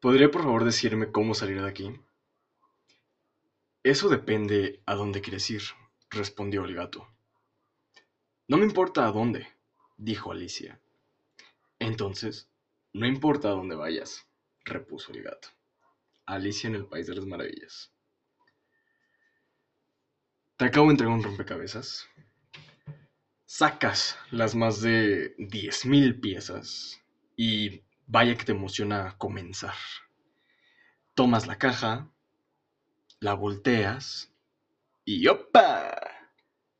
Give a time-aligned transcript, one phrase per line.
[0.00, 1.92] ¿Podría por favor decirme cómo salir de aquí?
[3.82, 5.62] Eso depende a dónde quieres ir,
[6.10, 7.08] respondió el gato.
[8.46, 9.48] No me importa a dónde,
[9.96, 10.80] dijo Alicia.
[11.80, 12.48] Entonces,
[12.92, 14.26] no importa a dónde vayas,
[14.64, 15.48] repuso el gato.
[16.26, 17.92] Alicia en el País de las Maravillas.
[20.56, 22.06] Te acabo de entregar un rompecabezas.
[23.46, 27.00] Sacas las más de 10.000 piezas
[27.36, 29.74] y vaya que te emociona comenzar.
[31.14, 32.10] Tomas la caja,
[33.20, 34.32] la volteas
[35.04, 35.94] y ¡opa!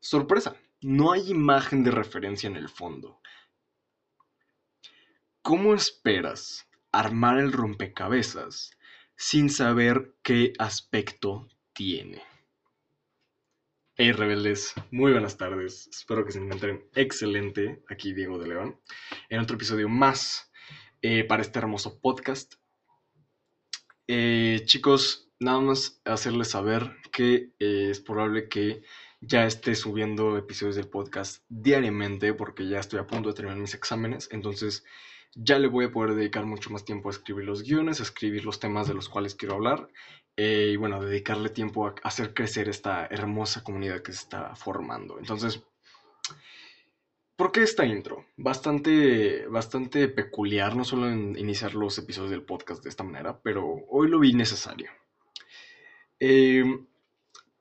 [0.00, 3.20] Sorpresa, no hay imagen de referencia en el fondo.
[5.42, 8.70] ¿Cómo esperas armar el rompecabezas
[9.16, 12.22] sin saber qué aspecto tiene?
[13.97, 15.88] Hey rebeldes, muy buenas tardes.
[15.88, 17.83] Espero que se encuentren excelente.
[17.88, 18.80] Aquí Diego de León,
[19.28, 20.47] en otro episodio más
[21.02, 22.54] eh, para este hermoso podcast.
[24.08, 28.82] Eh, chicos, nada más hacerles saber que eh, es probable que
[29.20, 33.74] ya esté subiendo episodios del podcast diariamente porque ya estoy a punto de terminar mis
[33.74, 34.28] exámenes.
[34.32, 34.84] Entonces
[35.34, 38.44] ya le voy a poder dedicar mucho más tiempo a escribir los guiones, a escribir
[38.44, 39.88] los temas de los cuales quiero hablar
[40.36, 45.18] y bueno, dedicarle tiempo a hacer crecer esta hermosa comunidad que se está formando.
[45.18, 45.60] Entonces,
[47.39, 48.27] ¿por qué esta intro?
[48.36, 53.64] Bastante, bastante peculiar, no solo en iniciar los episodios del podcast de esta manera, pero
[53.89, 54.91] hoy lo vi necesario.
[56.20, 56.64] Eh,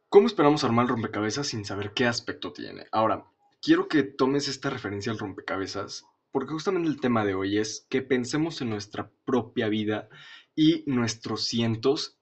[0.10, 2.88] ¿Cómo esperamos armar el rompecabezas sin saber qué aspecto tiene?
[2.92, 3.28] Ahora,
[3.62, 8.02] quiero que tomes esta referencia al rompecabezas porque justamente el tema de hoy es que
[8.02, 10.10] pensemos en nuestra propia vida
[10.56, 12.18] y nuestros cientos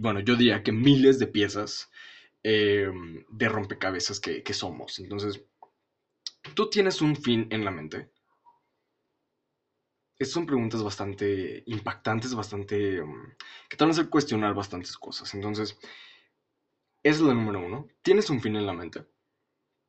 [0.00, 1.90] bueno, yo diría que miles de piezas
[2.42, 2.90] eh,
[3.30, 4.98] de rompecabezas que, somos.
[4.98, 5.42] Entonces,
[6.54, 8.10] tú tienes un fin en la mente.
[10.18, 13.00] Estas son preguntas bastante impactantes, bastante...
[13.00, 13.30] Um,
[13.68, 15.34] que te van a hacer cuestionar bastantes cosas.
[15.34, 15.76] Entonces,
[17.02, 17.88] es la número uno.
[18.02, 19.06] Tienes un fin en la mente.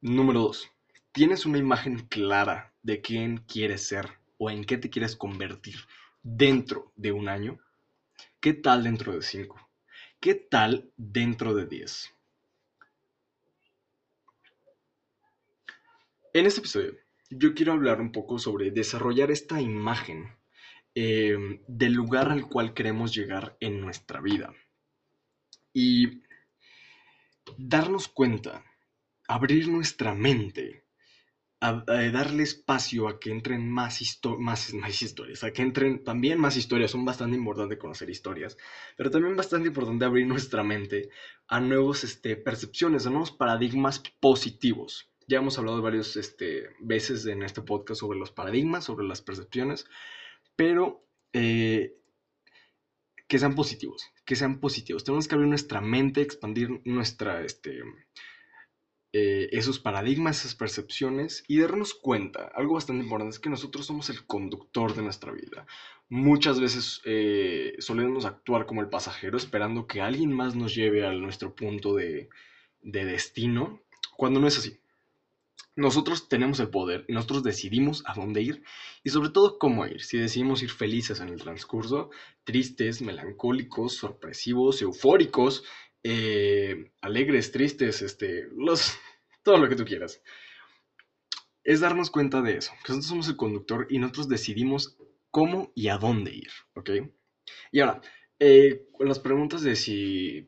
[0.02, 0.70] Número dos,
[1.12, 5.78] tienes una imagen clara de quién quieres ser o en qué te quieres convertir
[6.22, 7.60] dentro de un año.
[8.40, 9.56] ¿Qué tal dentro de 5?
[10.20, 12.14] ¿Qué tal dentro de 10?
[16.36, 16.98] En este episodio
[17.30, 20.36] yo quiero hablar un poco sobre desarrollar esta imagen
[20.94, 24.54] em, del lugar al cual queremos llegar en nuestra vida.
[25.72, 26.24] Y
[27.58, 28.66] darnos cuenta,
[29.30, 30.84] abrir nuestra mente
[31.62, 36.92] darle espacio a que entren más, más, más, historias, a que entren también más historias.
[36.92, 38.58] Son bastante importante conocer historias,
[38.98, 41.10] pero también bastante importante abrir nuestra mente
[41.48, 45.10] a nuevas este, percepciones, a nuevos paradigmas positivos.
[45.28, 49.86] Ya hemos hablado varias este, veces en este podcast sobre los paradigmas, sobre las percepciones,
[50.56, 51.98] pero eh,
[53.28, 55.04] que sean positivos, que sean positivos.
[55.04, 57.82] Tenemos que abrir nuestra mente, expandir nuestra, este,
[59.18, 64.10] eh, esos paradigmas, esas percepciones y darnos cuenta, algo bastante importante es que nosotros somos
[64.10, 65.66] el conductor de nuestra vida.
[66.10, 71.14] Muchas veces eh, solemos actuar como el pasajero esperando que alguien más nos lleve a
[71.14, 72.28] nuestro punto de,
[72.82, 73.82] de destino,
[74.18, 74.82] cuando no es así.
[75.76, 78.64] Nosotros tenemos el poder y nosotros decidimos a dónde ir
[79.04, 80.02] y sobre todo cómo ir.
[80.02, 82.12] Si decidimos ir felices en el transcurso,
[82.46, 85.64] tristes, melancólicos, sorpresivos, eufóricos,
[86.04, 88.98] eh, alegres, tristes, este, los,
[89.44, 90.22] todo lo que tú quieras.
[91.64, 94.98] Es darnos cuenta de eso, que nosotros somos el conductor y nosotros decidimos
[95.32, 96.92] cómo y a dónde ir, ¿ok?
[97.72, 98.02] Y ahora,
[98.40, 100.46] eh, las preguntas de si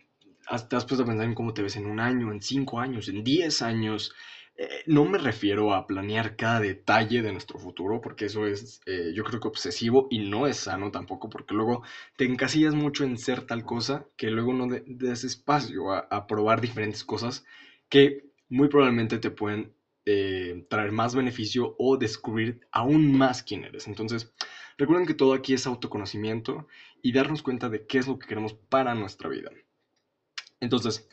[0.69, 3.09] te has puesto a pensar en cómo te ves en un año, en cinco años,
[3.09, 4.13] en diez años,
[4.59, 9.11] eh, no me refiero a planear cada detalle de nuestro futuro, porque eso es, eh,
[9.13, 11.83] yo creo que obsesivo y no es sano tampoco, porque luego
[12.15, 17.03] te encasillas mucho en ser tal cosa que luego no des espacio a, probar diferentes
[17.03, 17.45] cosas
[17.87, 19.73] que muy probablemente te pueden
[20.05, 23.87] eh, traer más beneficio o descubrir aún más quién eres.
[23.87, 24.33] Entonces,
[24.77, 26.67] recuerden que todo aquí es autoconocimiento
[27.03, 29.51] y darnos cuenta de qué es lo que queremos para nuestra vida.
[30.59, 31.07] Entonces,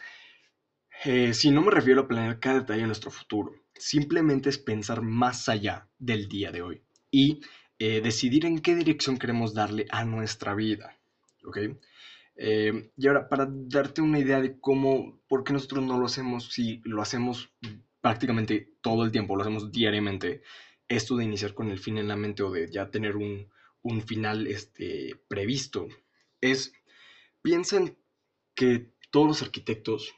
[1.05, 5.03] eh, si no me refiero a planear cada detalle de nuestro futuro, simplemente es pensar
[5.03, 7.41] más allá del día de hoy y
[7.79, 10.99] eh, decidir en qué dirección queremos darle a nuestra vida.
[11.45, 11.59] ¿Ok?
[12.37, 16.53] Eh, y ahora, para darte una idea de cómo, por qué nosotros no lo hacemos,
[16.53, 17.53] si lo hacemos
[18.01, 20.43] prácticamente todo el tiempo, lo hacemos diariamente,
[20.89, 23.49] esto de iniciar con el fin en la mente o de ya tener un,
[23.83, 25.89] un final este, previsto,
[26.41, 26.73] es,
[27.43, 27.97] piensen
[28.55, 30.15] que todos los arquitectos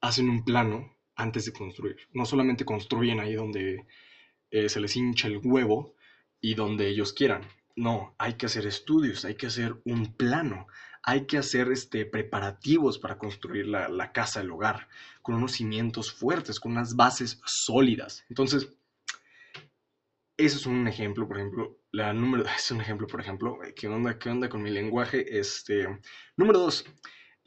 [0.00, 1.96] hacen un plano antes de construir.
[2.12, 3.86] No solamente construyen ahí donde
[4.50, 5.94] eh, se les hincha el huevo
[6.40, 7.42] y donde ellos quieran.
[7.76, 10.66] No, hay que hacer estudios, hay que hacer un plano,
[11.02, 14.88] hay que hacer este, preparativos para construir la, la casa, el hogar,
[15.22, 18.24] con unos cimientos fuertes, con unas bases sólidas.
[18.28, 18.68] Entonces,
[20.36, 24.18] eso es un ejemplo, por ejemplo, la número, es un ejemplo, por ejemplo, ¿qué onda,
[24.18, 25.38] qué onda con mi lenguaje?
[25.38, 25.86] Este,
[26.36, 26.86] número dos,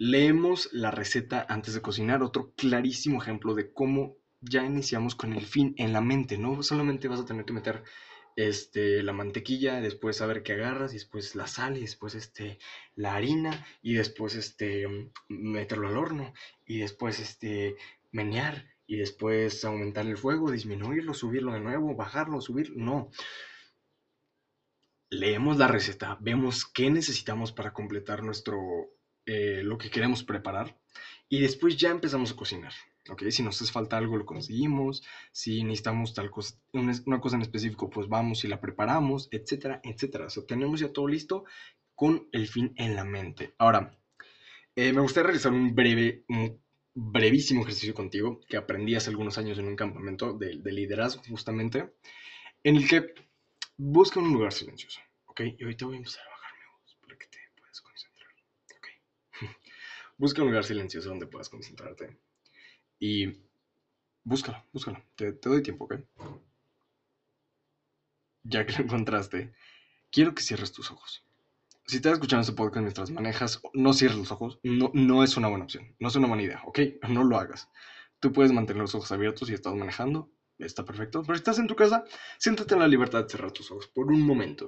[0.04, 5.46] leemos la receta antes de cocinar, otro clarísimo ejemplo de cómo ya iniciamos con el
[5.46, 7.84] fin en la mente, no solamente vas a tener que meter
[8.36, 12.60] este, la mantequilla, después a ver qué agarras, y después la sal, y después este,
[12.96, 14.86] la harina, y después este,
[15.30, 16.34] meterlo al horno,
[16.66, 17.78] y después este,
[18.12, 22.76] menear, y después aumentar el fuego, disminuirlo, subirlo de nuevo, bajarlo, subirlo.
[22.76, 23.10] No.
[25.10, 28.60] Leemos la receta, vemos qué necesitamos para completar nuestro,
[29.26, 30.78] eh, lo que queremos preparar,
[31.30, 32.74] y después ya empezamos a cocinar.
[33.10, 33.24] ¿ok?
[33.30, 35.04] Si nos hace falta algo, lo conseguimos.
[35.32, 40.28] Si necesitamos tal cosa, una cosa en específico, pues vamos y la preparamos, etcétera, etcétera.
[40.28, 41.46] O sea, tenemos ya todo listo
[41.96, 43.54] con el fin en la mente.
[43.58, 43.98] Ahora,
[44.76, 46.62] eh, me gustaría realizar un breve, un
[46.96, 51.94] brevísimo ejercicio contigo que aprendí hace algunos años en un campamento de, de liderazgo, justamente,
[52.64, 53.14] en el que
[53.78, 55.42] busca un lugar silencioso, ¿ok?
[55.58, 58.30] Y ahorita voy a empezar a bajar mi voz para que te puedas concentrar,
[58.78, 58.88] ¿ok?
[60.18, 62.18] Busca un lugar silencioso donde puedas concentrarte
[63.00, 63.28] y
[64.24, 65.04] búscalo, búscalo.
[65.16, 65.96] Te, doy tiempo, ¿ok?
[68.44, 69.54] Ya que lo encontraste,
[70.12, 71.26] quiero que cierres tus ojos.
[71.86, 74.60] Si estás escuchando este podcast mientras manejas, no cierres los ojos.
[74.64, 75.96] No, no es una buena opción.
[76.00, 76.80] No es una buena idea, ¿ok?
[77.10, 77.70] No lo hagas.
[78.20, 80.32] Tú puedes mantener los ojos abiertos si estás manejando.
[80.60, 81.24] Está perfecto.
[81.24, 82.06] Pero si estás en tu casa,
[82.38, 84.68] siéntate en la libertad de cerrar tus ojos por un momento.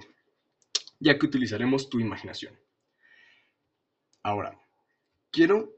[0.99, 2.59] Ya que utilizaremos tu imaginación.
[4.23, 4.59] Ahora,
[5.35, 5.75] quiero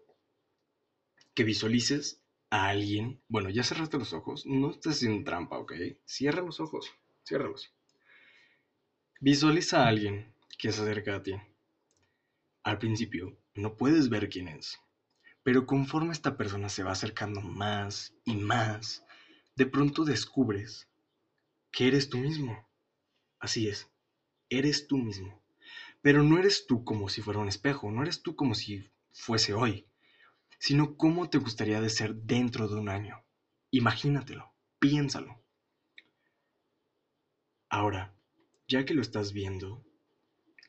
[1.33, 2.21] que visualices
[2.51, 5.73] a alguien, bueno, ya cerraste los ojos, no estés haciendo trampa, ¿ok?
[6.05, 6.91] Cierra los ojos,
[7.25, 7.73] ciérralos.
[9.19, 11.33] Visualiza a alguien que se acerca a ti.
[12.61, 14.79] Al principio no puedes ver quién es,
[15.41, 19.03] pero conforme esta persona se va acercando más y más,
[19.55, 20.87] de pronto descubres
[21.71, 22.63] que eres tú mismo.
[23.39, 23.89] Así es,
[24.49, 25.41] eres tú mismo.
[26.03, 29.53] Pero no eres tú como si fuera un espejo, no eres tú como si fuese
[29.53, 29.87] hoy
[30.59, 33.23] sino cómo te gustaría de ser dentro de un año.
[33.71, 35.43] Imagínatelo, piénsalo.
[37.69, 38.13] Ahora,
[38.67, 39.83] ya que lo estás viendo,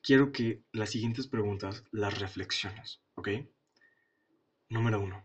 [0.02, 3.28] quiero que las siguientes preguntas las reflexiones, ¿ok?
[4.68, 5.24] Número uno,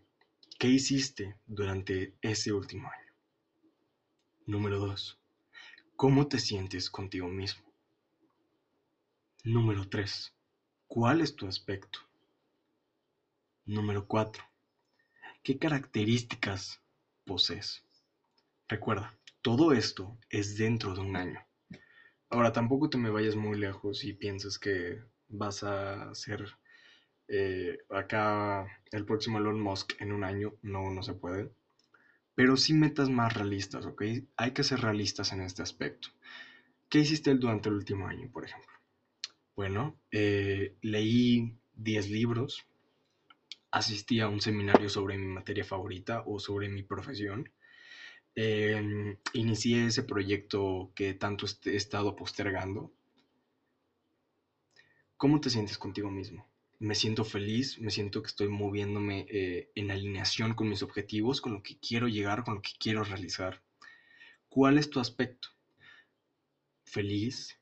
[0.59, 3.13] ¿qué hiciste durante ese último año?
[4.45, 5.19] Número dos,
[5.95, 7.63] ¿cómo te sientes contigo mismo?
[9.43, 10.33] Número tres,
[10.87, 11.99] ¿cuál es tu aspecto?
[13.65, 14.43] Número cuatro,
[15.41, 16.81] ¿Qué características
[17.23, 17.81] posees?
[18.67, 21.39] Recuerda, todo esto es dentro de un año.
[22.29, 26.45] Ahora, tampoco te me vayas muy lejos y piensas que vas a ser
[27.29, 30.55] eh, acá el próximo Elon Musk en un año.
[30.61, 31.49] No, no se puede.
[32.35, 34.03] Pero sí metas más realistas, ¿ok?
[34.35, 36.09] Hay que ser realistas en este aspecto.
[36.89, 38.73] ¿Qué hiciste durante el último año, por ejemplo?
[39.55, 42.65] Bueno, eh, leí 10 libros,
[43.73, 47.49] asistí a un seminario sobre mi materia favorita o sobre mi profesión.
[48.35, 52.91] Em, inicié ese proyecto que tanto he estado postergando.
[55.17, 56.47] ¿Cómo te sientes contigo mismo?
[56.79, 61.53] Me siento feliz, me siento que estoy moviéndome eh, en alineación con mis objetivos, con
[61.53, 63.63] lo que quiero llegar, con lo que quiero realizar.
[64.49, 65.47] ¿Cuál es tu aspecto?
[66.85, 67.57] Feliz,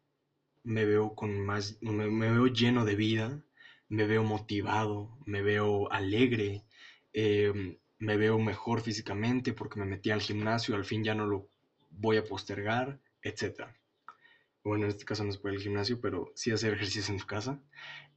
[0.64, 3.46] me veo con más, me veo lleno de vida,
[3.92, 6.64] me veo motivado, me veo alegre,
[7.12, 11.50] em, me veo mejor físicamente porque me metí al gimnasio, al fin ya no lo
[11.90, 13.68] voy a postergar, etc.
[14.64, 17.26] Bueno, en este caso no es por el gimnasio, pero sí hacer ejercicios en tu
[17.26, 17.62] casa.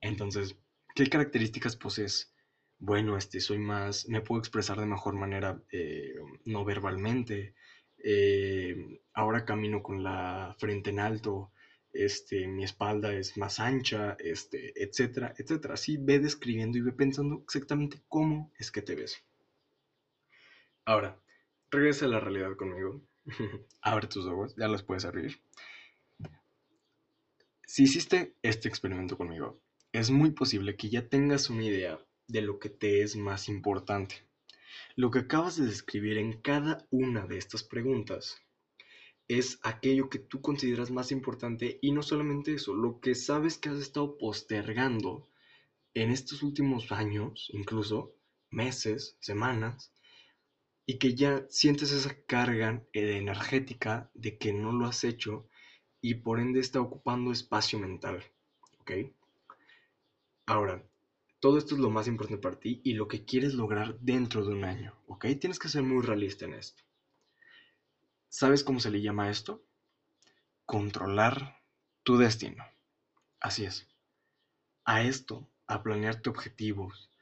[0.01, 0.57] Entonces,
[0.95, 2.33] ¿qué características posees?
[2.79, 6.15] Bueno, este, soy más, me puedo expresar de mejor manera eh,
[6.45, 7.57] no verbalmente.
[7.99, 11.51] Eh, ahora camino con la frente en alto,
[11.95, 15.75] este, mi espalda es más ancha, este, etcétera, etcétera.
[15.75, 19.25] Así ve describiendo y ve pensando exactamente cómo es que te ves.
[20.85, 21.19] Ahora,
[21.71, 23.03] regresa a la realidad conmigo.
[23.81, 25.41] Abre tus ojos, ya los puedes abrir.
[27.67, 29.61] Si hiciste este experimento conmigo,
[29.93, 34.27] es muy posible que ya tengas una idea de lo que te es más importante.
[34.97, 38.41] Lo que acabas de describir en cada una de estas preguntas
[39.29, 43.71] es aquello que tú consideras más importante y no solamente eso, lo que sabes que
[43.71, 45.29] has estado postergando
[45.95, 48.15] en estos últimos años, incluso
[48.51, 49.93] meses, semanas,
[50.87, 55.49] y que ya sientes esa carga energética de que no lo has hecho
[56.01, 58.23] y por ende está ocupando espacio mental.
[58.81, 58.93] ¿Ok?
[60.45, 60.87] Ahora,
[61.41, 64.53] todo esto es lo más importante para ti y lo que quieres lograr dentro de
[64.53, 64.95] un año.
[65.07, 65.27] ¿Ok?
[65.41, 66.84] Tienes que ser muy realista en esto.
[68.37, 69.63] ¿Sabes cómo se le llama esto?
[70.67, 71.63] Controlar
[72.03, 72.65] tu destino.
[73.39, 73.87] Así es.
[74.85, 77.13] A esto, a planearte objetivos,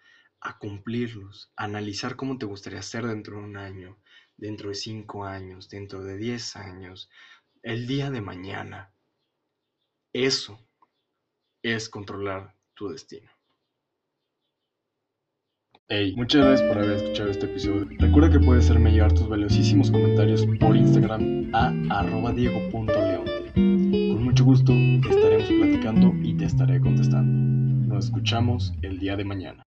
[0.40, 3.99] a cumplirlos, a analizar cómo te gustaría ser dentro de un año,
[4.38, 7.11] dentro de cinco años, dentro de diez años,
[7.62, 8.95] el día de mañana.
[10.14, 10.66] Eso
[11.62, 13.31] es controlar tu destino.
[15.95, 17.87] Hey, muchas gracias por haber escuchado este episodio.
[17.99, 23.53] Recuerda que puedes hacerme llegar tus valiosísimos comentarios por Instagram a arroba diego.leonte.
[23.53, 27.95] Con mucho gusto estaremos platicando y te estaré contestando.
[27.95, 29.67] Nos escuchamos el día de mañana.